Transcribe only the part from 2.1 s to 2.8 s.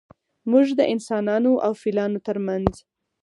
ترمنځ